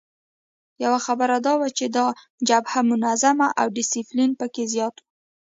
یوه 0.83 0.99
خبره 1.07 1.37
دا 1.45 1.53
وه 1.59 1.69
چې 1.77 1.85
دا 1.97 2.05
جبهه 2.47 2.79
منظمه 2.91 3.47
او 3.59 3.67
ډسپلین 3.75 4.31
پکې 4.39 4.63
زیات 4.73 4.95
وو. 4.99 5.05